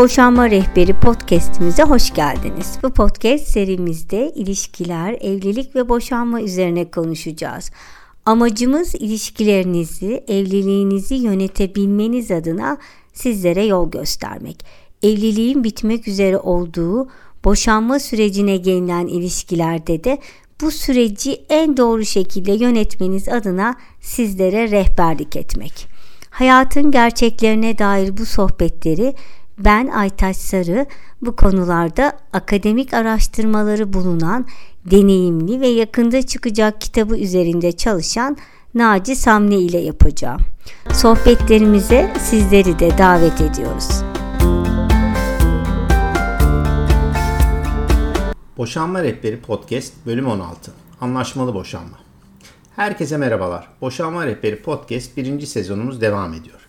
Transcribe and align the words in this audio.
Boşanma 0.00 0.50
Rehberi 0.50 1.00
podcast'imize 1.00 1.82
hoş 1.82 2.14
geldiniz. 2.14 2.78
Bu 2.82 2.90
podcast 2.90 3.44
serimizde 3.44 4.32
ilişkiler, 4.34 5.12
evlilik 5.20 5.76
ve 5.76 5.88
boşanma 5.88 6.42
üzerine 6.42 6.90
konuşacağız. 6.90 7.70
Amacımız 8.26 8.94
ilişkilerinizi, 8.94 10.24
evliliğinizi 10.28 11.14
yönetebilmeniz 11.14 12.30
adına 12.30 12.78
sizlere 13.12 13.64
yol 13.64 13.90
göstermek. 13.90 14.64
Evliliğin 15.02 15.64
bitmek 15.64 16.08
üzere 16.08 16.38
olduğu 16.38 17.08
boşanma 17.44 17.98
sürecine 17.98 18.56
gelinen 18.56 19.06
ilişkilerde 19.06 20.04
de 20.04 20.18
bu 20.60 20.70
süreci 20.70 21.42
en 21.48 21.76
doğru 21.76 22.04
şekilde 22.04 22.52
yönetmeniz 22.52 23.28
adına 23.28 23.76
sizlere 24.00 24.70
rehberlik 24.70 25.36
etmek. 25.36 25.88
Hayatın 26.30 26.90
gerçeklerine 26.90 27.78
dair 27.78 28.16
bu 28.16 28.26
sohbetleri 28.26 29.14
ben 29.64 29.86
Aytaç 29.86 30.36
Sarı 30.36 30.86
bu 31.22 31.36
konularda 31.36 32.12
akademik 32.32 32.94
araştırmaları 32.94 33.92
bulunan 33.92 34.46
deneyimli 34.84 35.60
ve 35.60 35.66
yakında 35.66 36.22
çıkacak 36.22 36.80
kitabı 36.80 37.18
üzerinde 37.18 37.72
çalışan 37.72 38.36
Naci 38.74 39.16
Samne 39.16 39.58
ile 39.58 39.78
yapacağım. 39.78 40.40
Sohbetlerimize 40.92 42.12
sizleri 42.20 42.78
de 42.78 42.98
davet 42.98 43.40
ediyoruz. 43.40 43.88
Boşanma 48.56 49.02
Rehberi 49.02 49.40
Podcast 49.40 49.92
bölüm 50.06 50.26
16. 50.26 50.72
Anlaşmalı 51.00 51.54
boşanma. 51.54 51.98
Herkese 52.76 53.16
merhabalar. 53.16 53.68
Boşanma 53.80 54.26
Rehberi 54.26 54.62
Podcast 54.62 55.16
birinci 55.16 55.46
sezonumuz 55.46 56.00
devam 56.00 56.34
ediyor. 56.34 56.60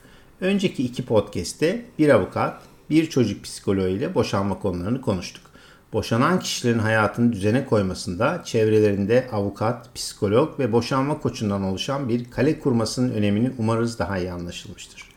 Önceki 0.42 0.84
iki 0.84 1.06
podcast'te 1.06 1.86
bir 2.00 2.10
avukat, 2.10 2.62
bir 2.92 3.10
çocuk 3.10 3.44
psikoloğu 3.44 3.88
ile 3.88 4.16
boşanma 4.16 4.60
konularını 4.60 5.02
konuştuk. 5.02 5.44
Boşanan 5.94 6.40
kişilerin 6.40 6.80
hayatını 6.80 7.34
düzene 7.34 7.66
koymasında 7.66 8.42
çevrelerinde 8.46 9.28
avukat, 9.32 9.96
psikolog 9.96 10.60
ve 10.60 10.72
boşanma 10.72 11.20
koçundan 11.20 11.64
oluşan 11.64 12.10
bir 12.10 12.32
kale 12.32 12.60
kurmasının 12.60 13.12
önemini 13.12 13.52
umarız 13.58 14.00
daha 14.00 14.18
iyi 14.18 14.32
anlaşılmıştır. 14.32 15.10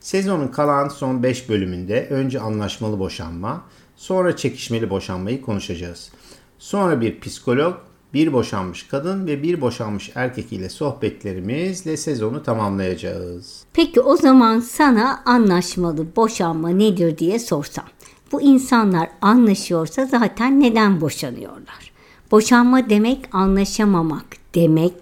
Sezonun 0.00 0.48
kalan 0.48 0.88
son 0.88 1.22
5 1.22 1.48
bölümünde 1.48 2.08
önce 2.10 2.40
anlaşmalı 2.40 2.98
boşanma, 2.98 3.64
sonra 3.96 4.36
çekişmeli 4.36 4.90
boşanmayı 4.90 5.42
konuşacağız. 5.42 6.10
Sonra 6.58 7.00
bir 7.00 7.20
psikolog, 7.20 7.74
bir 8.14 8.32
boşanmış 8.32 8.82
kadın 8.82 9.26
ve 9.26 9.42
bir 9.42 9.60
boşanmış 9.60 10.10
erkek 10.14 10.52
ile 10.52 10.68
sohbetlerimizle 10.68 11.96
sezonu 11.96 12.42
tamamlayacağız. 12.42 13.64
Peki 13.72 14.00
o 14.00 14.16
zaman 14.16 14.60
sana 14.60 15.22
anlaşmalı 15.24 16.06
boşanma 16.16 16.68
nedir 16.68 17.18
diye 17.18 17.38
sorsam. 17.38 17.84
Bu 18.32 18.42
insanlar 18.42 19.08
anlaşıyorsa 19.20 20.06
zaten 20.06 20.60
neden 20.60 21.00
boşanıyorlar? 21.00 21.92
Boşanma 22.30 22.90
demek 22.90 23.34
anlaşamamak 23.34 24.26
demek. 24.54 24.94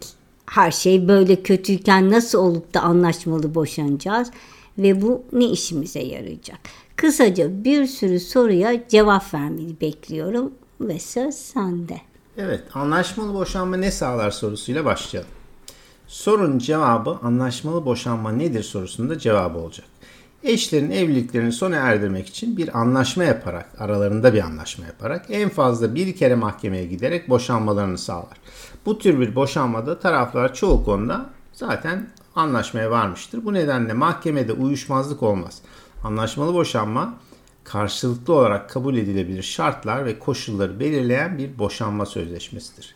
Her 0.46 0.70
şey 0.70 1.08
böyle 1.08 1.42
kötüyken 1.42 2.10
nasıl 2.10 2.38
olup 2.38 2.74
da 2.74 2.80
anlaşmalı 2.80 3.54
boşanacağız 3.54 4.30
ve 4.78 5.02
bu 5.02 5.22
ne 5.32 5.44
işimize 5.44 6.00
yarayacak? 6.00 6.58
Kısaca 6.96 7.64
bir 7.64 7.86
sürü 7.86 8.20
soruya 8.20 8.88
cevap 8.88 9.34
vermeni 9.34 9.80
bekliyorum 9.80 10.52
ve 10.80 10.98
söz 10.98 11.34
sende. 11.34 12.00
Evet, 12.38 12.62
anlaşmalı 12.74 13.34
boşanma 13.34 13.76
ne 13.76 13.90
sağlar 13.90 14.30
sorusuyla 14.30 14.84
başlayalım. 14.84 15.30
Sorunun 16.06 16.58
cevabı 16.58 17.18
anlaşmalı 17.22 17.84
boşanma 17.86 18.32
nedir 18.32 18.62
sorusunda 18.62 19.18
cevabı 19.18 19.58
olacak. 19.58 19.86
Eşlerin 20.42 20.90
evliliklerini 20.90 21.52
sona 21.52 21.76
erdirmek 21.76 22.28
için 22.28 22.56
bir 22.56 22.78
anlaşma 22.80 23.24
yaparak, 23.24 23.68
aralarında 23.78 24.34
bir 24.34 24.42
anlaşma 24.42 24.86
yaparak 24.86 25.26
en 25.28 25.48
fazla 25.48 25.94
bir 25.94 26.16
kere 26.16 26.34
mahkemeye 26.34 26.86
giderek 26.86 27.28
boşanmalarını 27.28 27.98
sağlar. 27.98 28.36
Bu 28.86 28.98
tür 28.98 29.20
bir 29.20 29.34
boşanmada 29.34 29.98
taraflar 29.98 30.54
çoğu 30.54 30.84
konuda 30.84 31.26
zaten 31.52 32.10
anlaşmaya 32.34 32.90
varmıştır. 32.90 33.44
Bu 33.44 33.54
nedenle 33.54 33.92
mahkemede 33.92 34.52
uyuşmazlık 34.52 35.22
olmaz. 35.22 35.58
Anlaşmalı 36.04 36.54
boşanma 36.54 37.14
karşılıklı 37.68 38.34
olarak 38.34 38.70
kabul 38.70 38.96
edilebilir 38.96 39.42
şartlar 39.42 40.04
ve 40.04 40.18
koşulları 40.18 40.80
belirleyen 40.80 41.38
bir 41.38 41.58
boşanma 41.58 42.06
sözleşmesidir. 42.06 42.94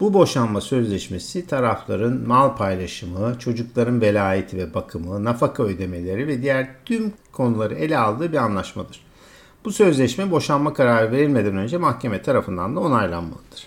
Bu 0.00 0.14
boşanma 0.14 0.60
sözleşmesi 0.60 1.46
tarafların 1.46 2.28
mal 2.28 2.56
paylaşımı, 2.56 3.38
çocukların 3.38 4.00
velayeti 4.00 4.56
ve 4.56 4.74
bakımı, 4.74 5.24
nafaka 5.24 5.62
ödemeleri 5.62 6.26
ve 6.26 6.42
diğer 6.42 6.68
tüm 6.84 7.12
konuları 7.32 7.74
ele 7.74 7.98
aldığı 7.98 8.32
bir 8.32 8.36
anlaşmadır. 8.36 9.00
Bu 9.64 9.72
sözleşme 9.72 10.30
boşanma 10.30 10.74
kararı 10.74 11.12
verilmeden 11.12 11.56
önce 11.56 11.78
mahkeme 11.78 12.22
tarafından 12.22 12.76
da 12.76 12.80
onaylanmalıdır. 12.80 13.66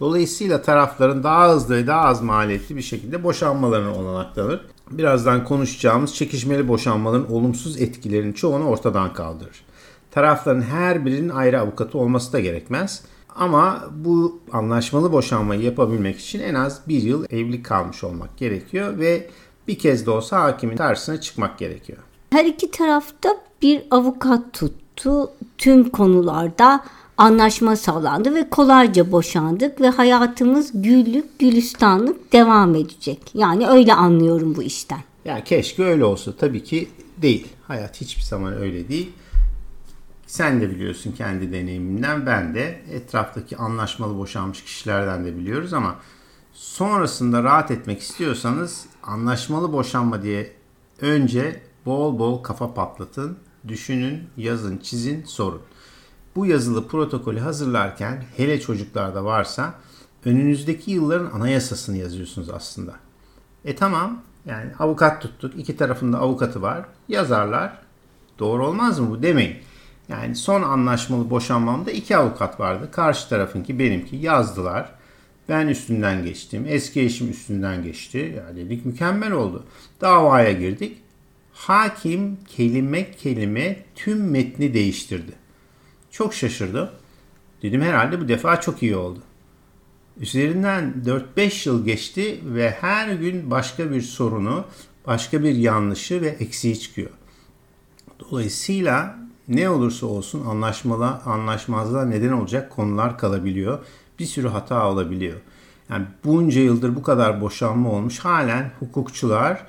Dolayısıyla 0.00 0.62
tarafların 0.62 1.22
daha 1.22 1.48
hızlı 1.48 1.76
ve 1.76 1.86
daha 1.86 2.00
az 2.00 2.22
maliyetli 2.22 2.76
bir 2.76 2.82
şekilde 2.82 3.24
boşanmalarını 3.24 3.94
olanaklanır. 3.94 4.66
Birazdan 4.90 5.44
konuşacağımız 5.44 6.14
çekişmeli 6.14 6.68
boşanmaların 6.68 7.32
olumsuz 7.32 7.80
etkilerinin 7.80 8.32
çoğunu 8.32 8.64
ortadan 8.64 9.12
kaldırır. 9.12 9.64
Tarafların 10.10 10.62
her 10.62 11.06
birinin 11.06 11.28
ayrı 11.28 11.60
avukatı 11.60 11.98
olması 11.98 12.32
da 12.32 12.40
gerekmez. 12.40 13.02
Ama 13.36 13.84
bu 14.04 14.40
anlaşmalı 14.52 15.12
boşanmayı 15.12 15.60
yapabilmek 15.60 16.20
için 16.20 16.40
en 16.40 16.54
az 16.54 16.80
bir 16.88 17.02
yıl 17.02 17.24
evlilik 17.24 17.64
kalmış 17.64 18.04
olmak 18.04 18.36
gerekiyor 18.36 18.98
ve 18.98 19.30
bir 19.68 19.78
kez 19.78 20.06
de 20.06 20.10
olsa 20.10 20.42
hakimin 20.42 20.76
karşısına 20.76 21.20
çıkmak 21.20 21.58
gerekiyor. 21.58 21.98
Her 22.30 22.44
iki 22.44 22.70
tarafta 22.70 23.28
bir 23.62 23.82
avukat 23.90 24.52
tuttu. 24.52 25.30
Tüm 25.58 25.88
konularda 25.88 26.84
anlaşma 27.16 27.76
sağlandı 27.76 28.34
ve 28.34 28.50
kolayca 28.50 29.12
boşandık 29.12 29.80
ve 29.80 29.88
hayatımız 29.88 30.70
güllük 30.74 31.38
gülistanlık 31.38 32.32
devam 32.32 32.74
edecek. 32.74 33.20
Yani 33.34 33.68
öyle 33.68 33.94
anlıyorum 33.94 34.54
bu 34.56 34.62
işten. 34.62 35.00
Yani 35.24 35.44
keşke 35.44 35.84
öyle 35.84 36.04
olsa. 36.04 36.32
Tabii 36.36 36.64
ki 36.64 36.88
değil. 37.16 37.48
Hayat 37.66 38.00
hiçbir 38.00 38.22
zaman 38.22 38.52
öyle 38.52 38.88
değil. 38.88 39.12
Sen 40.26 40.60
de 40.60 40.70
biliyorsun 40.70 41.12
kendi 41.12 41.52
deneyimimden 41.52 42.26
ben 42.26 42.54
de 42.54 42.82
etraftaki 42.90 43.56
anlaşmalı 43.56 44.18
boşanmış 44.18 44.64
kişilerden 44.64 45.24
de 45.24 45.36
biliyoruz 45.36 45.72
ama 45.72 45.96
sonrasında 46.52 47.42
rahat 47.42 47.70
etmek 47.70 48.00
istiyorsanız 48.00 48.86
anlaşmalı 49.02 49.72
boşanma 49.72 50.22
diye 50.22 50.52
önce 51.00 51.62
bol 51.86 52.18
bol 52.18 52.42
kafa 52.42 52.74
patlatın, 52.74 53.38
düşünün, 53.68 54.20
yazın, 54.36 54.78
çizin, 54.78 55.24
sorun. 55.24 55.60
Bu 56.36 56.46
yazılı 56.46 56.88
protokolü 56.88 57.40
hazırlarken 57.40 58.24
hele 58.36 58.60
çocuklarda 58.60 59.24
varsa 59.24 59.74
önünüzdeki 60.24 60.90
yılların 60.90 61.30
anayasasını 61.30 61.96
yazıyorsunuz 61.96 62.50
aslında. 62.50 62.94
E 63.64 63.76
tamam 63.76 64.22
yani 64.46 64.70
avukat 64.78 65.22
tuttuk. 65.22 65.58
iki 65.58 65.76
tarafında 65.76 66.18
avukatı 66.18 66.62
var. 66.62 66.84
Yazarlar. 67.08 67.78
Doğru 68.38 68.66
olmaz 68.66 68.98
mı 68.98 69.10
bu 69.10 69.22
demeyin. 69.22 69.56
Yani 70.08 70.36
son 70.36 70.62
anlaşmalı 70.62 71.30
boşanmamda 71.30 71.90
iki 71.90 72.16
avukat 72.16 72.60
vardı. 72.60 72.88
Karşı 72.92 73.28
tarafınki 73.28 73.78
benimki 73.78 74.16
yazdılar. 74.16 74.92
Ben 75.48 75.68
üstünden 75.68 76.24
geçtim. 76.24 76.64
Eski 76.68 77.00
eşim 77.00 77.30
üstünden 77.30 77.82
geçti. 77.82 78.34
Ya 78.36 78.56
dedik 78.56 78.86
mükemmel 78.86 79.32
oldu. 79.32 79.64
Davaya 80.00 80.52
girdik. 80.52 80.98
Hakim 81.52 82.38
kelime 82.48 83.10
kelime 83.10 83.76
tüm 83.94 84.30
metni 84.30 84.74
değiştirdi. 84.74 85.41
Çok 86.12 86.34
şaşırdım. 86.34 86.88
Dedim 87.62 87.82
herhalde 87.82 88.20
bu 88.20 88.28
defa 88.28 88.60
çok 88.60 88.82
iyi 88.82 88.96
oldu. 88.96 89.18
Üzerinden 90.20 90.94
4-5 91.36 91.68
yıl 91.68 91.84
geçti 91.84 92.40
ve 92.44 92.70
her 92.70 93.14
gün 93.14 93.50
başka 93.50 93.90
bir 93.90 94.02
sorunu, 94.02 94.64
başka 95.06 95.42
bir 95.42 95.54
yanlışı 95.54 96.22
ve 96.22 96.28
eksiği 96.28 96.80
çıkıyor. 96.80 97.10
Dolayısıyla 98.20 99.18
ne 99.48 99.68
olursa 99.68 100.06
olsun 100.06 100.46
anlaşmalı, 100.46 101.06
anlaşmazlığa 101.06 102.04
neden 102.04 102.32
olacak 102.32 102.70
konular 102.70 103.18
kalabiliyor. 103.18 103.78
Bir 104.18 104.26
sürü 104.26 104.48
hata 104.48 104.90
olabiliyor. 104.90 105.36
Yani 105.90 106.06
bunca 106.24 106.60
yıldır 106.60 106.96
bu 106.96 107.02
kadar 107.02 107.40
boşanma 107.40 107.90
olmuş 107.90 108.18
halen 108.18 108.70
hukukçular 108.78 109.66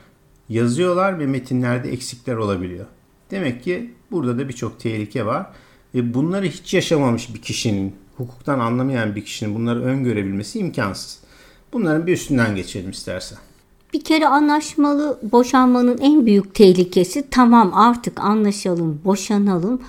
yazıyorlar 0.49 1.19
ve 1.19 1.25
metinlerde 1.25 1.91
eksikler 1.91 2.35
olabiliyor. 2.35 2.85
Demek 3.31 3.63
ki 3.63 3.93
burada 4.11 4.37
da 4.37 4.49
birçok 4.49 4.79
tehlike 4.79 5.25
var. 5.25 5.47
Ve 5.95 6.13
bunları 6.13 6.45
hiç 6.45 6.73
yaşamamış 6.73 7.33
bir 7.33 7.41
kişinin, 7.41 7.95
hukuktan 8.17 8.59
anlamayan 8.59 9.15
bir 9.15 9.25
kişinin 9.25 9.55
bunları 9.55 9.83
öngörebilmesi 9.83 10.59
imkansız. 10.59 11.19
Bunların 11.73 12.07
bir 12.07 12.13
üstünden 12.13 12.55
geçelim 12.55 12.91
istersen. 12.91 13.37
Bir 13.93 14.03
kere 14.03 14.27
anlaşmalı 14.27 15.19
boşanmanın 15.31 15.97
en 15.97 16.25
büyük 16.25 16.55
tehlikesi 16.55 17.29
tamam 17.31 17.73
artık 17.73 18.19
anlaşalım, 18.19 19.01
boşanalım, 19.05 19.81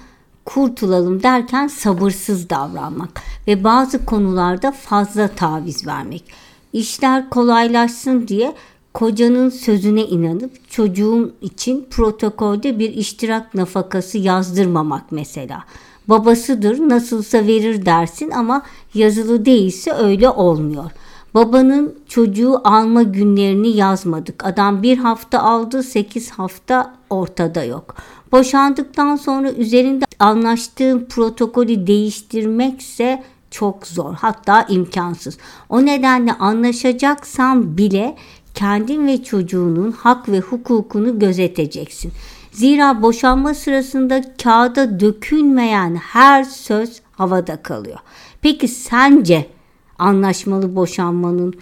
kurtulalım 0.45 1.23
derken 1.23 1.67
sabırsız 1.67 2.51
davranmak 2.51 3.21
ve 3.47 3.65
bazı 3.65 4.05
konularda 4.05 4.73
fazla 4.73 5.29
taviz 5.29 5.87
vermek. 5.87 6.25
İşler 6.73 7.31
kolaylaşsın 7.31 8.29
diye 8.29 8.55
kocanın 8.95 9.51
sözüne 9.51 10.03
inanıp 10.03 10.71
çocuğum 10.71 11.33
için 11.41 11.87
protokolde 11.91 12.79
bir 12.79 12.95
iştirak 12.95 13.55
nafakası 13.55 14.19
yazdırmamak 14.19 15.12
mesela. 15.12 15.65
Babasıdır 16.09 16.89
nasılsa 16.89 17.47
verir 17.47 17.87
dersin 17.87 18.31
ama 18.31 18.62
yazılı 18.95 19.45
değilse 19.45 19.93
öyle 19.93 20.29
olmuyor. 20.29 20.91
Babanın 21.35 21.99
çocuğu 22.09 22.61
alma 22.65 23.03
günlerini 23.03 23.69
yazmadık. 23.69 24.47
Adam 24.47 24.83
bir 24.83 24.99
hafta 24.99 25.43
aldı, 25.43 25.83
sekiz 25.83 26.31
hafta 26.31 26.95
ortada 27.11 27.65
yok. 27.65 27.95
Boşandıktan 28.33 29.17
sonra 29.17 29.53
üzerinde 29.53 30.05
anlaştığın 30.19 31.05
protokolü 31.05 31.87
değiştirmekse 31.87 33.23
çok 33.51 33.87
zor 33.87 34.15
hatta 34.15 34.62
imkansız. 34.62 35.39
O 35.69 35.87
nedenle 35.87 36.33
anlaşacaksan 36.33 37.77
bile 37.77 38.17
kendin 38.55 39.06
ve 39.06 39.23
çocuğunun 39.25 39.93
hak 39.93 40.29
ve 40.29 40.41
hukukunu 40.41 41.19
gözeteceksin. 41.19 42.12
Zira 42.55 43.03
boşanma 43.03 43.55
sırasında 43.55 44.23
kağıda 44.43 45.01
dökülmeyen 45.01 45.95
her 45.95 46.45
söz 46.45 47.01
havada 47.12 47.62
kalıyor. 47.62 47.99
Peki 48.43 48.69
sence 48.69 49.47
anlaşmalı 49.99 50.77
boşanmanın 50.77 51.55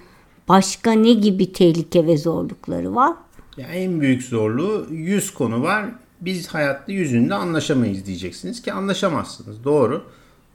başka 0.48 0.92
ne 0.92 1.12
gibi 1.12 1.52
tehlike 1.52 2.06
ve 2.06 2.16
zorlukları 2.16 2.94
var? 2.94 3.12
Ya 3.56 3.66
en 3.66 4.00
büyük 4.00 4.22
zorluğu 4.22 4.86
yüz 4.90 5.34
konu 5.34 5.62
var. 5.62 5.84
Biz 6.20 6.48
hayatta 6.48 6.92
yüzünde 6.92 7.34
anlaşamayız 7.34 8.06
diyeceksiniz 8.06 8.62
ki 8.62 8.72
anlaşamazsınız. 8.72 9.64
Doğru. 9.64 10.04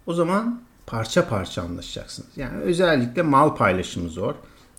O 0.05 0.13
zaman 0.13 0.61
parça 0.87 1.29
parça 1.29 1.61
anlaşacaksınız. 1.61 2.29
Yani 2.35 2.57
özellikle 2.57 3.21
mal 3.21 3.55
paylaşımı 3.55 4.09
zor. 4.09 4.33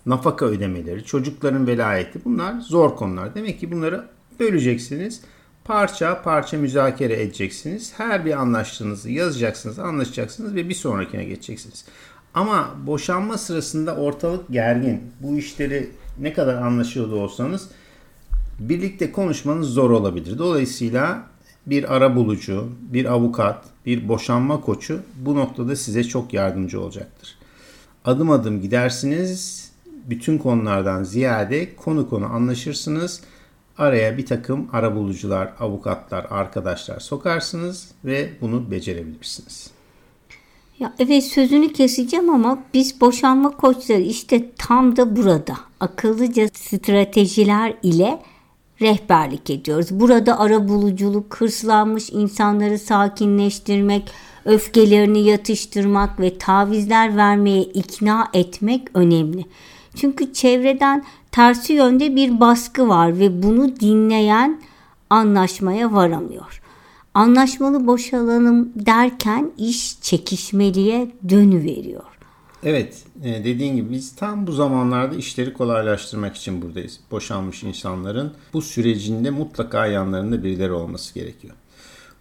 Nafaka 0.05 0.45
ödemeleri, 0.45 1.03
çocukların 1.03 1.67
velayeti 1.67 2.25
bunlar 2.25 2.61
zor 2.61 2.95
konular. 2.95 3.35
Demek 3.35 3.59
ki 3.59 3.71
bunları 3.71 4.05
böleceksiniz. 4.39 5.21
Parça 5.69 6.21
parça 6.21 6.57
müzakere 6.57 7.21
edeceksiniz. 7.21 7.93
Her 7.97 8.25
bir 8.25 8.41
anlaştığınızı 8.41 9.11
yazacaksınız, 9.11 9.79
anlaşacaksınız 9.79 10.55
ve 10.55 10.69
bir 10.69 10.73
sonrakine 10.73 11.23
geçeceksiniz. 11.23 11.85
Ama 12.33 12.75
boşanma 12.85 13.37
sırasında 13.37 13.95
ortalık 13.95 14.49
gergin. 14.49 15.01
Bu 15.19 15.37
işleri 15.37 15.89
ne 16.19 16.33
kadar 16.33 16.55
anlaşıyordu 16.55 17.15
olsanız 17.15 17.69
birlikte 18.59 19.11
konuşmanız 19.11 19.67
zor 19.67 19.91
olabilir. 19.91 20.37
Dolayısıyla 20.37 21.23
bir 21.65 21.95
ara 21.95 22.15
bulucu, 22.15 22.69
bir 22.81 23.05
avukat, 23.05 23.65
bir 23.85 24.07
boşanma 24.07 24.61
koçu 24.61 24.99
bu 25.15 25.35
noktada 25.35 25.75
size 25.75 26.03
çok 26.03 26.33
yardımcı 26.33 26.81
olacaktır. 26.81 27.37
Adım 28.05 28.31
adım 28.31 28.61
gidersiniz. 28.61 29.71
Bütün 30.09 30.37
konulardan 30.37 31.03
ziyade 31.03 31.75
konu 31.75 32.09
konu 32.09 32.25
anlaşırsınız. 32.25 33.21
Araya 33.79 34.17
bir 34.17 34.25
takım 34.25 34.69
ara 34.73 34.95
bulucular, 34.95 35.53
avukatlar, 35.59 36.27
arkadaşlar 36.29 36.99
sokarsınız 36.99 37.91
ve 38.05 38.29
bunu 38.41 38.71
becerebilirsiniz. 38.71 39.71
Ya 40.79 40.93
evet 40.99 41.23
sözünü 41.23 41.73
keseceğim 41.73 42.29
ama 42.29 42.59
biz 42.73 43.01
boşanma 43.01 43.57
koçları 43.57 44.01
işte 44.01 44.51
tam 44.57 44.95
da 44.95 45.15
burada 45.15 45.57
akıllıca 45.79 46.47
stratejiler 46.53 47.73
ile 47.83 48.19
rehberlik 48.81 49.49
ediyoruz. 49.49 49.87
Burada 49.91 50.39
ara 50.39 50.67
buluculuk, 50.67 51.35
hırslanmış 51.41 52.09
insanları 52.09 52.79
sakinleştirmek, 52.79 54.11
öfkelerini 54.45 55.19
yatıştırmak 55.19 56.19
ve 56.19 56.37
tavizler 56.37 57.17
vermeye 57.17 57.61
ikna 57.61 58.27
etmek 58.33 58.87
önemli. 58.93 59.45
Çünkü 59.95 60.33
çevreden 60.33 61.05
tersi 61.31 61.73
yönde 61.73 62.15
bir 62.15 62.39
baskı 62.39 62.87
var 62.87 63.19
ve 63.19 63.43
bunu 63.43 63.79
dinleyen 63.79 64.61
anlaşmaya 65.09 65.93
varamıyor. 65.93 66.61
Anlaşmalı 67.13 67.87
boşalalım 67.87 68.71
derken 68.75 69.51
iş 69.57 70.01
çekişmeliye 70.01 71.11
dönüveriyor. 71.29 72.03
Evet 72.63 73.03
e, 73.23 73.43
dediğin 73.43 73.75
gibi 73.75 73.91
biz 73.91 74.15
tam 74.15 74.47
bu 74.47 74.51
zamanlarda 74.51 75.15
işleri 75.15 75.53
kolaylaştırmak 75.53 76.35
için 76.35 76.61
buradayız. 76.61 76.99
Boşanmış 77.11 77.63
insanların 77.63 78.33
bu 78.53 78.61
sürecinde 78.61 79.29
mutlaka 79.29 79.85
yanlarında 79.87 80.43
birileri 80.43 80.71
olması 80.71 81.13
gerekiyor. 81.13 81.53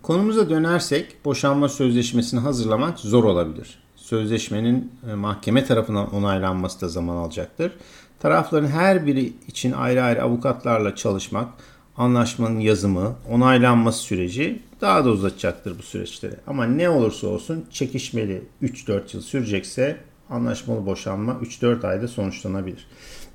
Konumuza 0.03 0.51
dönersek 0.51 1.25
boşanma 1.25 1.69
sözleşmesini 1.69 2.41
hazırlamak 2.41 2.99
zor 2.99 3.25
olabilir. 3.25 3.79
Sözleşmenin 4.09 4.93
e, 5.11 5.15
mahkeme 5.15 5.65
tarafından 5.65 6.15
onaylanması 6.15 6.81
da 6.81 6.89
zaman 6.89 7.17
alacaktır. 7.17 7.73
Tarafların 8.21 8.69
her 8.69 9.07
biri 9.07 9.33
için 9.49 9.73
ayrı 9.73 10.03
ayrı 10.03 10.23
avukatlarla 10.23 10.95
çalışmak, 10.95 11.49
anlaşmanın 11.97 12.61
yazımı, 12.61 13.17
onaylanması 13.31 13.99
süreci 13.99 14.63
daha 14.81 15.05
da 15.05 15.11
uzatacaktır 15.11 15.79
bu 15.79 15.83
süreçleri. 15.83 16.35
Ama 16.47 16.65
ne 16.65 16.89
olursa 16.89 17.27
olsun 17.27 17.67
çekişmeli 17.71 18.43
3-4 18.63 19.17
yıl 19.17 19.23
sürecekse 19.23 19.97
anlaşmalı 20.31 20.87
boşanma 20.87 21.33
3-4 21.33 21.87
ayda 21.87 22.09
sonuçlanabilir. 22.09 22.87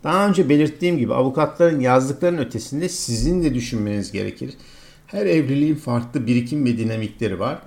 Daha 0.04 0.28
önce 0.28 0.50
belirttiğim 0.50 0.98
gibi 0.98 1.14
avukatların 1.14 1.80
yazdıklarının 1.80 2.42
ötesinde 2.42 2.90
sizin 2.90 3.44
de 3.44 3.54
düşünmeniz 3.54 4.12
gerekir. 4.12 4.54
Her 5.08 5.26
evliliğin 5.26 5.76
farklı 5.76 6.28
birikim 6.28 6.66
ve 6.66 6.78
dinamikleri 6.78 7.40
var. 7.40 7.60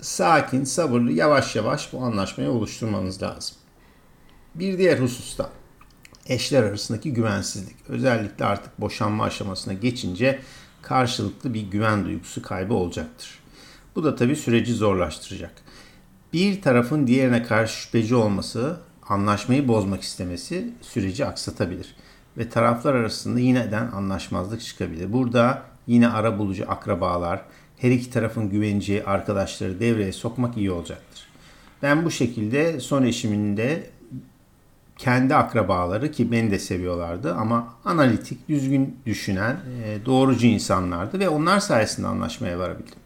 Sakin, 0.00 0.64
sabırlı, 0.64 1.12
yavaş 1.12 1.56
yavaş 1.56 1.92
bu 1.92 2.02
anlaşmayı 2.02 2.50
oluşturmanız 2.50 3.22
lazım. 3.22 3.56
Bir 4.54 4.78
diğer 4.78 4.98
hususta 4.98 5.50
eşler 6.26 6.62
arasındaki 6.62 7.12
güvensizlik. 7.12 7.76
Özellikle 7.88 8.44
artık 8.44 8.80
boşanma 8.80 9.24
aşamasına 9.24 9.74
geçince 9.74 10.40
karşılıklı 10.82 11.54
bir 11.54 11.62
güven 11.62 12.04
duygusu 12.04 12.42
kaybı 12.42 12.74
olacaktır. 12.74 13.38
Bu 13.96 14.04
da 14.04 14.16
tabii 14.16 14.36
süreci 14.36 14.74
zorlaştıracak. 14.74 15.52
Bir 16.32 16.62
tarafın 16.62 17.06
diğerine 17.06 17.42
karşı 17.42 17.80
şüpheci 17.80 18.14
olması, 18.14 18.80
anlaşmayı 19.08 19.68
bozmak 19.68 20.02
istemesi 20.02 20.74
süreci 20.80 21.26
aksatabilir 21.26 21.96
ve 22.38 22.48
taraflar 22.48 22.94
arasında 22.94 23.40
yineden 23.40 23.86
anlaşmazlık 23.86 24.60
çıkabilir. 24.60 25.12
Burada 25.12 25.62
yine 25.86 26.08
ara 26.08 26.38
bulucu 26.38 26.64
akrabalar, 26.70 27.42
her 27.78 27.90
iki 27.90 28.10
tarafın 28.10 28.50
güveneceği 28.50 29.04
arkadaşları 29.04 29.80
devreye 29.80 30.12
sokmak 30.12 30.56
iyi 30.56 30.70
olacaktır. 30.70 31.26
Ben 31.82 32.04
bu 32.04 32.10
şekilde 32.10 32.80
son 32.80 33.02
eşimin 33.02 33.56
de 33.56 33.90
kendi 34.98 35.34
akrabaları 35.34 36.10
ki 36.10 36.32
beni 36.32 36.50
de 36.50 36.58
seviyorlardı 36.58 37.34
ama 37.34 37.74
analitik, 37.84 38.48
düzgün 38.48 38.96
düşünen, 39.06 39.60
e, 39.84 39.98
doğrucu 40.06 40.46
insanlardı 40.46 41.18
ve 41.18 41.28
onlar 41.28 41.60
sayesinde 41.60 42.06
anlaşmaya 42.06 42.58
varabildim. 42.58 42.98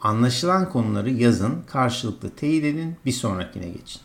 Anlaşılan 0.00 0.70
konuları 0.70 1.10
yazın, 1.10 1.62
karşılıklı 1.66 2.30
teyit 2.30 2.64
edin, 2.64 2.96
bir 3.06 3.12
sonrakine 3.12 3.68
geçin. 3.68 4.02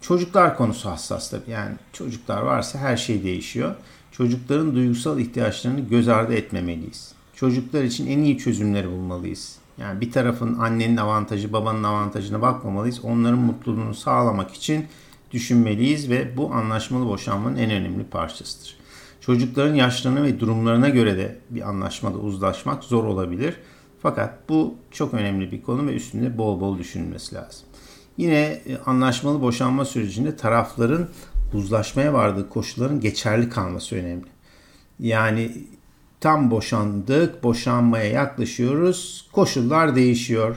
Çocuklar 0.00 0.56
konusu 0.56 0.90
hassas 0.90 1.30
tabii. 1.30 1.50
Yani 1.50 1.74
çocuklar 1.92 2.42
varsa 2.42 2.78
her 2.78 2.96
şey 2.96 3.24
değişiyor. 3.24 3.74
Çocukların 4.12 4.74
duygusal 4.74 5.18
ihtiyaçlarını 5.18 5.80
göz 5.80 6.08
ardı 6.08 6.34
etmemeliyiz. 6.34 7.12
Çocuklar 7.40 7.82
için 7.82 8.06
en 8.06 8.18
iyi 8.18 8.38
çözümleri 8.38 8.90
bulmalıyız. 8.90 9.56
Yani 9.78 10.00
bir 10.00 10.12
tarafın 10.12 10.58
annenin 10.58 10.96
avantajı, 10.96 11.52
babanın 11.52 11.82
avantajına 11.82 12.42
bakmamalıyız. 12.42 13.04
Onların 13.04 13.38
mutluluğunu 13.38 13.94
sağlamak 13.94 14.54
için 14.54 14.86
düşünmeliyiz 15.30 16.10
ve 16.10 16.36
bu 16.36 16.52
anlaşmalı 16.52 17.06
boşanmanın 17.06 17.56
en 17.56 17.70
önemli 17.70 18.04
parçasıdır. 18.04 18.76
Çocukların 19.20 19.74
yaşlarına 19.74 20.22
ve 20.22 20.40
durumlarına 20.40 20.88
göre 20.88 21.16
de 21.16 21.38
bir 21.50 21.68
anlaşmada 21.68 22.18
uzlaşmak 22.18 22.84
zor 22.84 23.04
olabilir. 23.04 23.56
Fakat 24.02 24.48
bu 24.48 24.74
çok 24.90 25.14
önemli 25.14 25.52
bir 25.52 25.62
konu 25.62 25.86
ve 25.86 25.94
üstünde 25.94 26.38
bol 26.38 26.60
bol 26.60 26.78
düşünülmesi 26.78 27.34
lazım. 27.34 27.66
Yine 28.16 28.36
e, 28.36 28.78
anlaşmalı 28.86 29.42
boşanma 29.42 29.84
sürecinde 29.84 30.36
tarafların 30.36 31.08
uzlaşmaya 31.54 32.12
vardığı 32.12 32.48
koşulların 32.48 33.00
geçerli 33.00 33.48
kalması 33.48 33.96
önemli. 33.96 34.26
Yani 34.98 35.52
tam 36.20 36.50
boşandık, 36.50 37.42
boşanmaya 37.42 38.04
yaklaşıyoruz, 38.04 39.28
koşullar 39.32 39.96
değişiyor. 39.96 40.56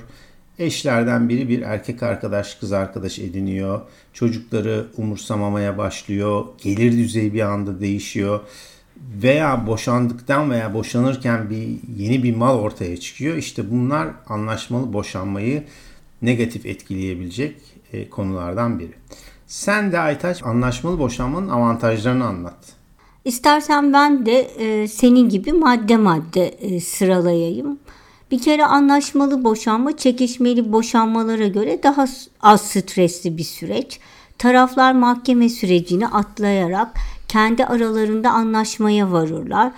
Eşlerden 0.59 1.29
biri 1.29 1.49
bir 1.49 1.61
erkek 1.61 2.03
arkadaş, 2.03 2.55
kız 2.55 2.71
arkadaş 2.71 3.19
ediniyor. 3.19 3.81
Çocukları 4.13 4.87
umursamamaya 4.97 5.77
başlıyor. 5.77 6.45
Gelir 6.63 6.91
düzeyi 6.91 7.33
bir 7.33 7.41
anda 7.41 7.79
değişiyor. 7.79 8.39
Veya 9.23 9.67
boşandıktan 9.67 10.51
veya 10.51 10.73
boşanırken 10.73 11.49
bir 11.49 11.67
yeni 11.97 12.23
bir 12.23 12.35
mal 12.35 12.59
ortaya 12.59 12.97
çıkıyor. 12.97 13.37
İşte 13.37 13.71
bunlar 13.71 14.07
anlaşmalı 14.27 14.93
boşanmayı 14.93 15.63
negatif 16.21 16.65
etkileyebilecek 16.65 17.55
e, 17.93 18.09
konulardan 18.09 18.79
biri. 18.79 18.93
Sen 19.47 19.91
de 19.91 19.99
Aytaç 19.99 20.43
anlaşmalı 20.43 20.99
boşanmanın 20.99 21.49
avantajlarını 21.49 22.25
anlat. 22.25 22.82
İstersen 23.25 23.93
ben 23.93 24.25
de 24.25 24.39
e, 24.39 24.87
senin 24.87 25.29
gibi 25.29 25.53
madde 25.53 25.97
madde 25.97 26.47
e, 26.47 26.79
sıralayayım. 26.79 27.79
Bir 28.31 28.41
kere 28.41 28.65
anlaşmalı 28.65 29.43
boşanma 29.43 29.97
çekişmeli 29.97 30.71
boşanmalara 30.71 31.47
göre 31.47 31.83
daha 31.83 32.05
az 32.41 32.61
stresli 32.61 33.37
bir 33.37 33.43
süreç. 33.43 33.99
Taraflar 34.37 34.93
mahkeme 34.93 35.49
sürecini 35.49 36.07
atlayarak 36.07 36.97
kendi 37.27 37.65
aralarında 37.65 38.31
anlaşmaya 38.31 39.11
varırlar. 39.11 39.71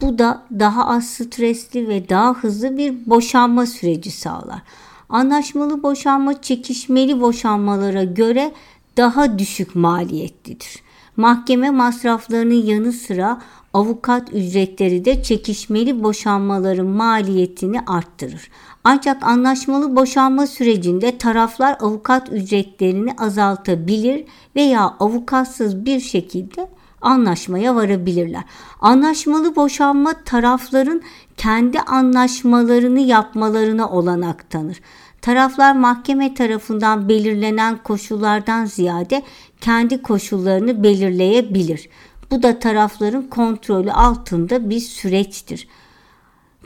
Bu 0.00 0.18
da 0.18 0.42
daha 0.58 0.86
az 0.86 1.08
stresli 1.08 1.88
ve 1.88 2.08
daha 2.08 2.34
hızlı 2.34 2.78
bir 2.78 3.10
boşanma 3.10 3.66
süreci 3.66 4.10
sağlar. 4.10 4.62
Anlaşmalı 5.08 5.82
boşanma 5.82 6.42
çekişmeli 6.42 7.20
boşanmalara 7.20 8.04
göre 8.04 8.52
daha 8.96 9.38
düşük 9.38 9.74
maliyetlidir. 9.74 10.89
Mahkeme 11.16 11.70
masraflarının 11.70 12.54
yanı 12.54 12.92
sıra 12.92 13.40
avukat 13.72 14.34
ücretleri 14.34 15.04
de 15.04 15.22
çekişmeli 15.22 16.02
boşanmaların 16.02 16.86
maliyetini 16.86 17.80
arttırır. 17.80 18.50
Ancak 18.84 19.22
anlaşmalı 19.22 19.96
boşanma 19.96 20.46
sürecinde 20.46 21.18
taraflar 21.18 21.76
avukat 21.80 22.32
ücretlerini 22.32 23.12
azaltabilir 23.18 24.24
veya 24.56 24.94
avukatsız 25.00 25.84
bir 25.84 26.00
şekilde 26.00 26.68
anlaşmaya 27.02 27.76
varabilirler. 27.76 28.42
Anlaşmalı 28.80 29.56
boşanma 29.56 30.12
tarafların 30.24 31.02
kendi 31.36 31.80
anlaşmalarını 31.80 33.00
yapmalarına 33.00 33.90
olanak 33.90 34.50
tanır. 34.50 34.80
Taraflar 35.22 35.74
mahkeme 35.74 36.34
tarafından 36.34 37.08
belirlenen 37.08 37.76
koşullardan 37.76 38.64
ziyade 38.64 39.22
kendi 39.60 40.02
koşullarını 40.02 40.82
belirleyebilir. 40.82 41.88
Bu 42.30 42.42
da 42.42 42.58
tarafların 42.58 43.22
kontrolü 43.22 43.92
altında 43.92 44.70
bir 44.70 44.80
süreçtir. 44.80 45.68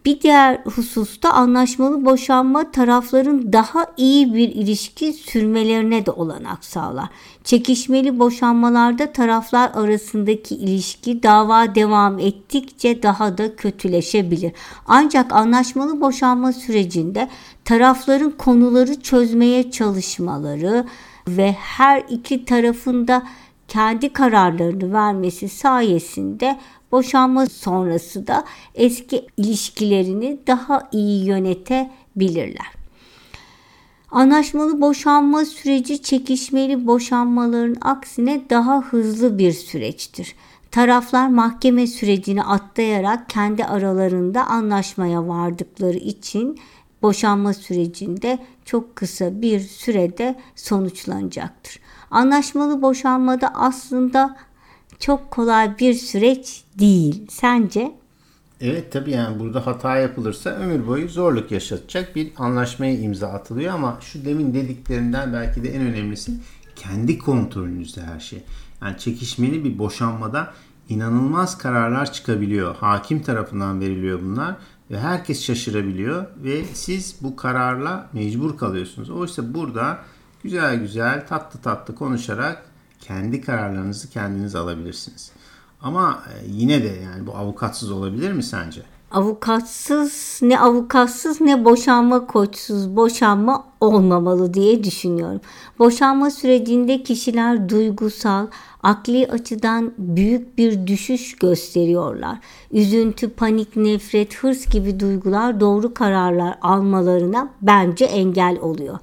Bir 0.04 0.20
diğer 0.20 0.60
hususta 0.64 1.30
anlaşmalı 1.30 2.04
boşanma 2.04 2.70
tarafların 2.70 3.52
daha 3.52 3.86
iyi 3.96 4.34
bir 4.34 4.48
ilişki 4.48 5.12
sürmelerine 5.12 6.06
de 6.06 6.10
olanak 6.10 6.64
sağlar. 6.64 7.08
Çekişmeli 7.44 8.18
boşanmalarda 8.18 9.12
taraflar 9.12 9.70
arasındaki 9.74 10.54
ilişki 10.54 11.22
dava 11.22 11.74
devam 11.74 12.18
ettikçe 12.18 13.02
daha 13.02 13.38
da 13.38 13.56
kötüleşebilir. 13.56 14.52
Ancak 14.86 15.32
anlaşmalı 15.32 16.00
boşanma 16.00 16.52
sürecinde 16.52 17.28
tarafların 17.64 18.30
konuları 18.30 19.00
çözmeye 19.00 19.70
çalışmaları 19.70 20.84
ve 21.28 21.52
her 21.52 22.04
iki 22.08 22.44
tarafında 22.44 23.22
kendi 23.68 24.12
kararlarını 24.12 24.92
vermesi 24.92 25.48
sayesinde 25.48 26.58
boşanma 26.92 27.46
sonrası 27.46 28.26
da 28.26 28.44
eski 28.74 29.26
ilişkilerini 29.36 30.38
daha 30.46 30.88
iyi 30.92 31.26
yönetebilirler. 31.26 32.84
Anlaşmalı 34.10 34.80
boşanma 34.80 35.44
süreci 35.44 36.02
çekişmeli 36.02 36.86
boşanmaların 36.86 37.76
aksine 37.80 38.42
daha 38.50 38.82
hızlı 38.82 39.38
bir 39.38 39.52
süreçtir. 39.52 40.34
Taraflar 40.70 41.28
mahkeme 41.28 41.86
sürecini 41.86 42.42
atlayarak 42.42 43.30
kendi 43.30 43.64
aralarında 43.64 44.46
anlaşmaya 44.46 45.28
vardıkları 45.28 45.98
için 45.98 46.58
boşanma 47.04 47.54
sürecinde 47.54 48.38
çok 48.64 48.96
kısa 48.96 49.42
bir 49.42 49.60
sürede 49.60 50.40
sonuçlanacaktır. 50.56 51.80
Anlaşmalı 52.10 52.82
boşanmada 52.82 53.54
aslında 53.54 54.36
çok 54.98 55.30
kolay 55.30 55.78
bir 55.78 55.94
süreç 55.94 56.64
değil. 56.78 57.26
Sence? 57.30 57.94
Evet 58.60 58.92
tabii 58.92 59.10
yani 59.10 59.40
burada 59.40 59.66
hata 59.66 59.96
yapılırsa 59.96 60.50
ömür 60.50 60.86
boyu 60.86 61.08
zorluk 61.08 61.50
yaşatacak 61.50 62.16
bir 62.16 62.32
anlaşmaya 62.36 62.98
imza 62.98 63.28
atılıyor 63.28 63.74
ama 63.74 63.98
şu 64.00 64.24
demin 64.24 64.54
dediklerinden 64.54 65.32
belki 65.32 65.64
de 65.64 65.74
en 65.74 65.82
önemlisi 65.82 66.32
kendi 66.76 67.18
kontrolünüzde 67.18 68.02
her 68.02 68.20
şey. 68.20 68.42
Yani 68.82 68.98
çekişmeli 68.98 69.64
bir 69.64 69.78
boşanmada 69.78 70.54
inanılmaz 70.88 71.58
kararlar 71.58 72.12
çıkabiliyor. 72.12 72.76
Hakim 72.76 73.22
tarafından 73.22 73.80
veriliyor 73.80 74.22
bunlar 74.22 74.56
ve 74.90 75.00
herkes 75.00 75.42
şaşırabiliyor 75.42 76.26
ve 76.36 76.64
siz 76.64 77.16
bu 77.20 77.36
kararla 77.36 78.10
mecbur 78.12 78.58
kalıyorsunuz. 78.58 79.10
Oysa 79.10 79.54
burada 79.54 79.98
güzel 80.42 80.76
güzel 80.76 81.26
tatlı 81.26 81.60
tatlı 81.60 81.94
konuşarak 81.94 82.62
kendi 83.00 83.40
kararlarınızı 83.40 84.10
kendiniz 84.10 84.54
alabilirsiniz. 84.54 85.32
Ama 85.80 86.22
e, 86.28 86.46
yine 86.46 86.82
de 86.82 86.88
yani 86.88 87.26
bu 87.26 87.36
avukatsız 87.36 87.90
olabilir 87.90 88.32
mi 88.32 88.42
sence? 88.42 88.82
Avukatsız 89.14 90.40
ne 90.42 90.60
avukatsız 90.60 91.40
ne 91.40 91.64
boşanma 91.64 92.26
koçsuz 92.26 92.96
boşanma 92.96 93.64
olmamalı 93.80 94.54
diye 94.54 94.84
düşünüyorum. 94.84 95.40
Boşanma 95.78 96.30
sürecinde 96.30 97.02
kişiler 97.02 97.68
duygusal, 97.68 98.46
akli 98.82 99.26
açıdan 99.26 99.92
büyük 99.98 100.58
bir 100.58 100.86
düşüş 100.86 101.36
gösteriyorlar. 101.36 102.38
Üzüntü, 102.72 103.28
panik, 103.28 103.76
nefret, 103.76 104.34
hırs 104.34 104.66
gibi 104.66 105.00
duygular 105.00 105.60
doğru 105.60 105.94
kararlar 105.94 106.58
almalarına 106.62 107.48
bence 107.62 108.04
engel 108.04 108.58
oluyor. 108.60 108.98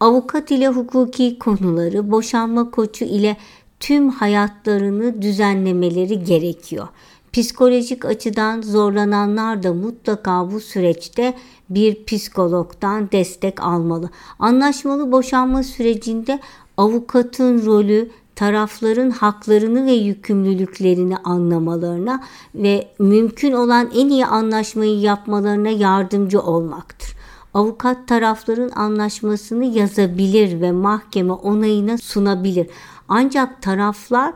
Avukat 0.00 0.50
ile 0.50 0.68
hukuki 0.68 1.38
konuları, 1.38 2.10
boşanma 2.10 2.70
koçu 2.70 3.04
ile 3.04 3.36
tüm 3.80 4.10
hayatlarını 4.10 5.22
düzenlemeleri 5.22 6.24
gerekiyor. 6.24 6.88
Psikolojik 7.32 8.04
açıdan 8.04 8.62
zorlananlar 8.62 9.62
da 9.62 9.74
mutlaka 9.74 10.50
bu 10.50 10.60
süreçte 10.60 11.34
bir 11.70 12.04
psikologdan 12.04 13.10
destek 13.12 13.62
almalı. 13.62 14.10
Anlaşmalı 14.38 15.12
boşanma 15.12 15.62
sürecinde 15.62 16.40
avukatın 16.76 17.66
rolü 17.66 18.10
tarafların 18.36 19.10
haklarını 19.10 19.86
ve 19.86 19.92
yükümlülüklerini 19.92 21.16
anlamalarına 21.16 22.22
ve 22.54 22.88
mümkün 22.98 23.52
olan 23.52 23.90
en 23.94 24.08
iyi 24.08 24.26
anlaşmayı 24.26 25.00
yapmalarına 25.00 25.68
yardımcı 25.68 26.40
olmaktır. 26.40 27.16
Avukat 27.54 28.08
tarafların 28.08 28.70
anlaşmasını 28.70 29.64
yazabilir 29.64 30.60
ve 30.60 30.72
mahkeme 30.72 31.32
onayına 31.32 31.98
sunabilir. 31.98 32.66
Ancak 33.08 33.62
taraflar 33.62 34.32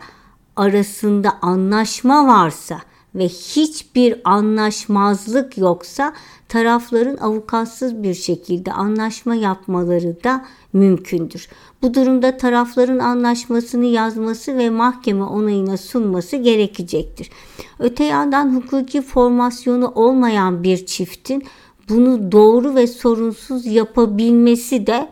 arasında 0.56 1.38
anlaşma 1.42 2.26
varsa 2.26 2.80
ve 3.14 3.28
hiçbir 3.28 4.20
anlaşmazlık 4.25 5.58
yoksa 5.58 6.12
tarafların 6.49 7.16
avukatsız 7.16 8.02
bir 8.02 8.14
şekilde 8.14 8.73
anlaşma 8.73 9.34
yapmaları 9.34 10.25
da 10.25 10.44
mümkündür. 10.73 11.49
Bu 11.82 11.94
durumda 11.94 12.37
tarafların 12.37 12.99
anlaşmasını 12.99 13.84
yazması 13.84 14.58
ve 14.58 14.70
mahkeme 14.70 15.25
onayına 15.25 15.76
sunması 15.76 16.37
gerekecektir. 16.37 17.30
Öte 17.78 18.04
yandan 18.04 18.54
hukuki 18.56 19.02
formasyonu 19.02 19.92
olmayan 19.94 20.62
bir 20.62 20.87
çiftin 20.87 21.44
bunu 21.88 22.32
doğru 22.32 22.75
ve 22.75 22.87
sorunsuz 22.87 23.66
yapabilmesi 23.66 24.87
de 24.87 25.11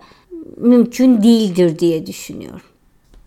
mümkün 0.56 1.22
değildir 1.22 1.78
diye 1.78 2.06
düşünüyorum. 2.06 2.71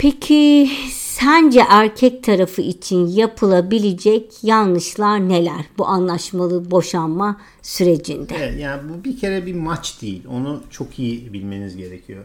Peki 0.05 0.69
sence 0.91 1.65
erkek 1.69 2.23
tarafı 2.23 2.61
için 2.61 3.07
yapılabilecek 3.07 4.43
yanlışlar 4.43 5.29
neler 5.29 5.65
bu 5.77 5.87
anlaşmalı 5.87 6.71
boşanma 6.71 7.41
sürecinde? 7.61 8.35
Evet, 8.37 8.59
yani 8.59 8.81
bu 8.89 9.03
bir 9.03 9.19
kere 9.19 9.45
bir 9.45 9.55
maç 9.55 10.01
değil. 10.01 10.23
Onu 10.27 10.63
çok 10.69 10.99
iyi 10.99 11.33
bilmeniz 11.33 11.77
gerekiyor. 11.77 12.23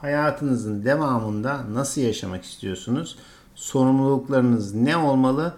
Hayatınızın 0.00 0.84
devamında 0.84 1.64
nasıl 1.72 2.00
yaşamak 2.00 2.44
istiyorsunuz? 2.44 3.18
Sorumluluklarınız 3.54 4.74
ne 4.74 4.96
olmalı? 4.96 5.54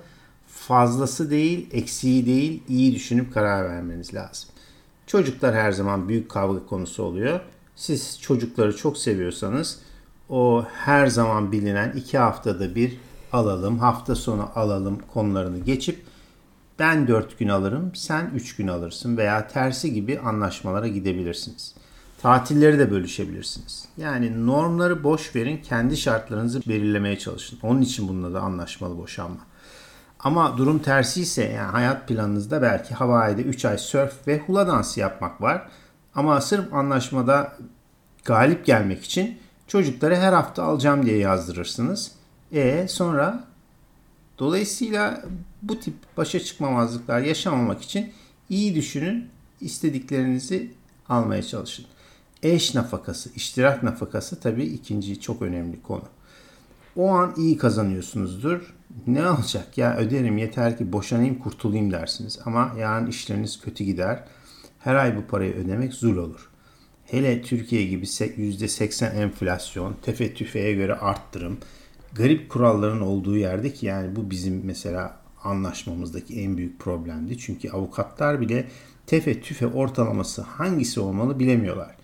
Fazlası 0.49 1.31
değil, 1.31 1.67
eksiği 1.73 2.27
değil, 2.27 2.63
iyi 2.69 2.95
düşünüp 2.95 3.35
karar 3.35 3.69
vermeniz 3.69 4.15
lazım. 4.15 4.49
Çocuklar 5.07 5.55
her 5.55 5.73
zaman 5.73 6.09
büyük 6.09 6.29
kavga 6.29 6.67
konusu 6.67 7.03
oluyor. 7.03 7.41
Siz 7.77 8.21
çocukları 8.21 8.77
çok 8.77 8.99
seviyorsanız 8.99 9.86
o 10.29 10.65
her 10.85 11.07
zaman 11.07 11.53
bilinen 11.53 11.93
iki 11.93 12.19
haftada 12.19 12.75
bir 12.75 12.97
alalım, 13.33 13.79
hafta 13.79 14.15
sonu 14.15 14.49
alalım 14.55 14.99
konularını 15.15 15.59
geçip 15.59 16.07
ben 16.79 17.09
dört 17.09 17.39
gün 17.39 17.49
alırım, 17.49 17.91
sen 17.95 18.31
üç 18.35 18.57
gün 18.57 18.69
alırsın 18.69 19.17
veya 19.17 19.49
tersi 19.49 19.93
gibi 19.93 20.21
anlaşmalara 20.21 20.89
gidebilirsiniz. 20.89 21.75
Tatilleri 22.23 22.79
de 22.79 22.91
bölüşebilirsiniz. 22.91 23.85
Yani 23.97 24.47
normları 24.47 25.05
boş 25.05 25.37
verin, 25.37 25.63
kendi 25.63 25.97
şartlarınızı 25.97 26.61
belirlemeye 26.69 27.19
çalışın. 27.19 27.59
Onun 27.63 27.83
için 27.83 28.09
bununla 28.09 28.35
da 28.35 28.41
anlaşmalı 28.41 28.99
boşanma. 28.99 29.39
Ama 30.21 30.59
durum 30.59 30.79
tersi 30.79 31.21
ise 31.21 31.45
yani 31.45 31.71
hayat 31.71 32.09
planınızda 32.09 32.63
belki 32.63 32.95
Hawaii'de 32.95 33.43
3 33.43 33.65
ay 33.65 33.79
surf 33.79 34.27
ve 34.27 34.39
hula 34.39 34.67
dansı 34.67 35.01
yapmak 35.01 35.41
var. 35.41 35.69
Ama 36.15 36.41
sırf 36.41 36.75
anlaşmada 36.75 37.57
galip 38.25 38.67
gelmek 38.67 39.05
için 39.05 39.39
çocukları 39.67 40.17
her 40.17 40.33
hafta 40.33 40.63
alacağım 40.63 41.07
diye 41.07 41.19
yazdırırsınız. 41.19 42.13
E 42.53 42.87
sonra 42.89 43.45
dolayısıyla 44.39 45.25
bu 45.63 45.81
tip 45.81 45.95
başa 46.17 46.41
çıkmamazlıklar 46.41 47.21
yaşamamak 47.21 47.83
için 47.83 48.13
iyi 48.49 48.75
düşünün, 48.75 49.29
istediklerinizi 49.61 50.73
almaya 51.09 51.43
çalışın. 51.43 51.85
Eş 52.43 52.75
nafakası, 52.75 53.31
iştirak 53.35 53.83
nafakası 53.83 54.41
tabii 54.41 54.65
ikinci 54.65 55.21
çok 55.21 55.43
önemli 55.43 55.83
konu. 55.83 56.03
o 56.97 57.09
an 57.09 57.35
iyi 57.37 57.57
kazanıyorsunuzdur. 57.57 58.75
Ne 59.07 59.31
olacak 59.31 59.79
ya 59.79 59.97
öderim 59.97 60.39
yeter 60.39 60.79
ki 60.79 60.93
boşanayım 60.93 61.39
kurtulayım 61.39 61.93
dersiniz. 61.93 62.39
Ama 62.45 62.73
yarın 62.79 63.07
işleriniz 63.07 63.61
kötü 63.61 63.85
gider. 63.85 64.25
Her 64.79 64.95
ay 64.95 65.17
bu 65.17 65.23
parayı 65.27 65.55
ödemek 65.55 65.95
zul 65.95 66.17
olur. 66.17 66.51
Hele 67.07 67.43
Türkiye 67.43 67.85
gibi 67.85 68.05
%80 68.05 69.13
enflasyon, 69.13 69.97
tefe 70.03 70.35
tüfeğe 70.35 70.73
göre 70.73 70.95
arttırım, 70.95 71.59
garip 72.15 72.51
kuralların 72.51 73.01
olduğu 73.01 73.37
yerde 73.37 73.73
ki 73.73 73.87
yani 73.87 74.17
bu 74.17 74.31
bizim 74.31 74.63
mesela 74.65 75.21
anlaşmamızdaki 75.45 76.41
en 76.41 76.57
büyük 76.57 76.79
problemdi. 76.79 77.39
Çünkü 77.39 77.71
avukatlar 77.71 78.41
bile 78.41 78.69
tefe 79.07 79.41
tüfe 79.41 79.67
ortalaması 79.67 80.43
hangisi 80.43 81.01
olmalı 81.01 81.39
bilemiyorlar. 81.39 81.95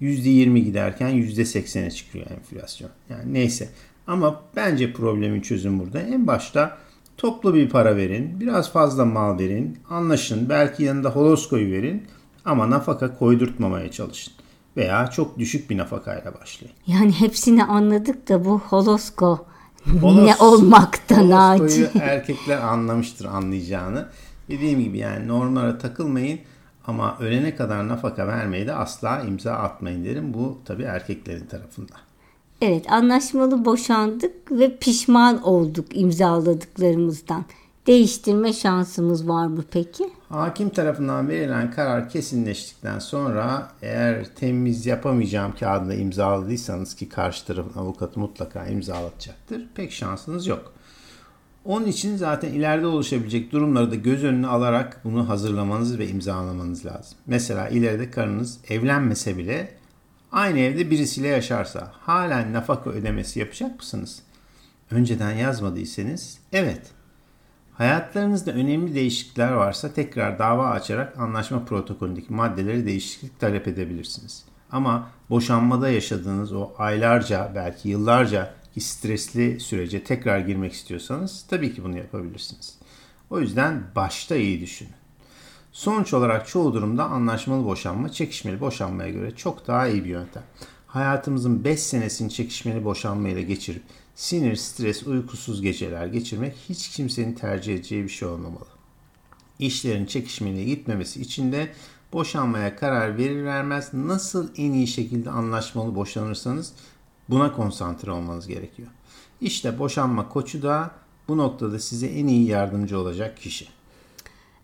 %20 0.00 0.58
giderken 0.58 1.10
%80'e 1.10 1.90
çıkıyor 1.90 2.26
enflasyon. 2.30 2.90
Yani 3.10 3.34
neyse. 3.34 3.68
Ama 4.06 4.42
bence 4.56 4.92
problemin 4.92 5.40
çözümü 5.40 5.80
burada. 5.80 6.00
En 6.00 6.26
başta 6.26 6.78
toplu 7.16 7.54
bir 7.54 7.68
para 7.68 7.96
verin, 7.96 8.40
biraz 8.40 8.72
fazla 8.72 9.04
mal 9.04 9.38
verin, 9.38 9.78
anlaşın, 9.90 10.48
belki 10.48 10.82
yanında 10.82 11.10
holoskoyu 11.10 11.72
verin 11.72 12.06
ama 12.44 12.70
nafaka 12.70 13.18
koydurtmamaya 13.18 13.90
çalışın. 13.90 14.39
Veya 14.76 15.10
çok 15.10 15.38
düşük 15.38 15.70
bir 15.70 15.78
nafakayla 15.78 16.34
başlayın. 16.40 16.74
Yani 16.86 17.12
hepsini 17.12 17.64
anladık 17.64 18.28
da 18.28 18.44
bu 18.44 18.58
holosko 18.58 19.46
Holos, 20.00 20.26
ne 20.26 20.36
olmakta 20.36 21.30
Naci. 21.30 21.90
erkekler 22.00 22.58
anlamıştır 22.58 23.24
anlayacağını. 23.24 24.08
Dediğim 24.48 24.80
gibi 24.80 24.98
yani 24.98 25.28
normlara 25.28 25.78
takılmayın 25.78 26.40
ama 26.86 27.16
ölene 27.20 27.56
kadar 27.56 27.88
nafaka 27.88 28.26
vermeyi 28.26 28.66
de 28.66 28.74
asla 28.74 29.20
imza 29.20 29.52
atmayın 29.52 30.04
derim. 30.04 30.34
Bu 30.34 30.58
tabii 30.64 30.82
erkeklerin 30.82 31.46
tarafında. 31.46 31.92
Evet 32.62 32.92
anlaşmalı 32.92 33.64
boşandık 33.64 34.52
ve 34.52 34.76
pişman 34.76 35.42
olduk 35.42 35.86
imzaladıklarımızdan. 35.96 37.44
Değiştirme 37.86 38.52
şansımız 38.52 39.28
var 39.28 39.46
mı 39.46 39.64
peki? 39.70 40.10
Hakim 40.28 40.68
tarafından 40.68 41.28
verilen 41.28 41.70
karar 41.70 42.08
kesinleştikten 42.08 42.98
sonra 42.98 43.72
eğer 43.82 44.34
temiz 44.34 44.86
yapamayacağım 44.86 45.54
kağıdında 45.60 45.94
imzaladıysanız 45.94 46.94
ki 46.94 47.08
karşı 47.08 47.46
tarafın 47.46 47.80
avukatı 47.80 48.20
mutlaka 48.20 48.66
imzalatacaktır. 48.66 49.62
Pek 49.74 49.92
şansınız 49.92 50.46
yok. 50.46 50.72
Onun 51.64 51.86
için 51.86 52.16
zaten 52.16 52.52
ileride 52.52 52.86
oluşabilecek 52.86 53.52
durumları 53.52 53.90
da 53.90 53.94
göz 53.94 54.24
önüne 54.24 54.46
alarak 54.46 55.00
bunu 55.04 55.28
hazırlamanız 55.28 55.98
ve 55.98 56.08
imzalamanız 56.08 56.86
lazım. 56.86 57.18
Mesela 57.26 57.68
ileride 57.68 58.10
karınız 58.10 58.58
evlenmese 58.68 59.36
bile 59.38 59.74
aynı 60.32 60.58
evde 60.58 60.90
birisiyle 60.90 61.28
yaşarsa 61.28 61.92
halen 62.00 62.52
nafaka 62.52 62.90
ödemesi 62.90 63.40
yapacak 63.40 63.76
mısınız? 63.76 64.22
Önceden 64.90 65.32
yazmadıysanız 65.32 66.38
evet. 66.52 66.82
Hayatlarınızda 67.80 68.52
önemli 68.52 68.94
değişiklikler 68.94 69.52
varsa 69.52 69.92
tekrar 69.92 70.38
dava 70.38 70.70
açarak 70.70 71.18
anlaşma 71.18 71.64
protokolündeki 71.64 72.32
maddeleri 72.32 72.86
değişiklik 72.86 73.40
talep 73.40 73.68
edebilirsiniz. 73.68 74.44
Ama 74.72 75.08
boşanmada 75.30 75.88
yaşadığınız 75.90 76.52
o 76.52 76.70
aylarca 76.78 77.52
belki 77.54 77.88
yıllarca 77.88 78.54
ki 78.74 78.80
stresli 78.80 79.60
sürece 79.60 80.04
tekrar 80.04 80.38
girmek 80.38 80.72
istiyorsanız 80.72 81.46
tabii 81.48 81.74
ki 81.74 81.84
bunu 81.84 81.98
yapabilirsiniz. 81.98 82.78
O 83.30 83.40
yüzden 83.40 83.82
başta 83.96 84.36
iyi 84.36 84.60
düşünün. 84.60 84.94
Sonuç 85.72 86.14
olarak 86.14 86.48
çoğu 86.48 86.74
durumda 86.74 87.04
anlaşmalı 87.04 87.64
boşanma 87.64 88.08
çekişmeli 88.08 88.60
boşanmaya 88.60 89.10
göre 89.10 89.36
çok 89.36 89.66
daha 89.66 89.88
iyi 89.88 90.04
bir 90.04 90.10
yöntem. 90.10 90.42
Hayatımızın 90.86 91.64
5 91.64 91.80
senesini 91.80 92.30
çekişmeli 92.30 92.84
boşanmayla 92.84 93.42
geçirip 93.42 93.82
sinir, 94.20 94.56
stres, 94.56 95.06
uykusuz 95.06 95.62
geceler 95.62 96.06
geçirmek 96.06 96.56
hiç 96.68 96.88
kimsenin 96.88 97.32
tercih 97.32 97.74
edeceği 97.74 98.04
bir 98.04 98.08
şey 98.08 98.28
olmamalı. 98.28 98.68
İşlerin 99.58 100.06
çekişmeliye 100.06 100.64
gitmemesi 100.64 101.20
için 101.20 101.52
de 101.52 101.72
boşanmaya 102.12 102.76
karar 102.76 103.18
verir 103.18 103.44
vermez 103.44 103.94
nasıl 103.94 104.48
en 104.56 104.72
iyi 104.72 104.86
şekilde 104.86 105.30
anlaşmalı 105.30 105.94
boşanırsanız 105.94 106.72
Buna 107.30 107.52
konsantre 107.52 108.10
olmanız 108.10 108.46
gerekiyor. 108.46 108.88
İşte 109.40 109.78
boşanma 109.78 110.28
koçu 110.28 110.62
da 110.62 110.90
bu 111.28 111.38
noktada 111.38 111.78
size 111.78 112.06
en 112.06 112.26
iyi 112.26 112.46
yardımcı 112.46 112.98
olacak 112.98 113.36
kişi. 113.36 113.68